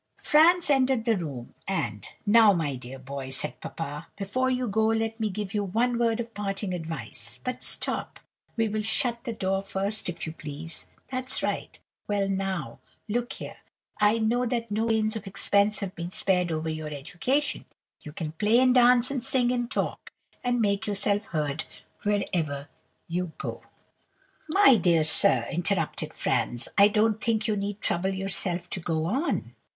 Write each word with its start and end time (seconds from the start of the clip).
"Franz 0.17 0.71
entered 0.71 1.05
the 1.05 1.15
room, 1.15 1.53
and 1.67 2.09
'Now, 2.25 2.53
my 2.53 2.75
dear 2.75 2.97
boy,' 2.97 3.29
said 3.29 3.61
papa, 3.61 4.07
'before 4.17 4.49
you 4.49 4.67
go, 4.67 4.87
let 4.87 5.19
me 5.19 5.29
give 5.29 5.53
you 5.53 5.63
one 5.63 5.99
word 5.99 6.19
of 6.19 6.33
parting 6.33 6.73
advice; 6.73 7.39
but 7.43 7.61
stop, 7.61 8.19
we 8.57 8.67
will 8.67 8.81
shut 8.81 9.23
the 9.25 9.31
door 9.31 9.61
first, 9.61 10.09
if 10.09 10.25
you 10.25 10.33
please. 10.33 10.87
That's 11.11 11.43
right. 11.43 11.77
Well, 12.07 12.27
now, 12.27 12.79
look 13.07 13.33
here. 13.33 13.57
I 13.99 14.17
know 14.17 14.47
that 14.47 14.71
no 14.71 14.87
pains 14.87 15.15
or 15.15 15.21
expense 15.23 15.81
have 15.81 15.93
been 15.93 16.09
spared 16.09 16.51
over 16.51 16.67
your 16.67 16.89
education. 16.89 17.65
You 18.01 18.11
can 18.11 18.31
play, 18.31 18.57
and 18.57 18.73
dance, 18.73 19.11
and 19.11 19.23
sing, 19.23 19.51
and 19.51 19.69
talk, 19.69 20.11
and 20.43 20.59
make 20.59 20.87
yourself 20.87 21.25
heard 21.27 21.65
wherever 22.01 22.69
you 23.07 23.33
go.' 23.37 23.61
"'My 24.49 24.77
dear 24.77 25.03
sir,' 25.03 25.45
interrupted 25.51 26.11
Franz, 26.11 26.67
'I 26.75 26.87
don't 26.87 27.21
think 27.23 27.47
you 27.47 27.55
need 27.55 27.81
trouble 27.81 28.09
yourself 28.09 28.67
to 28.71 28.79
go 28.79 29.05
on. 29.05 29.53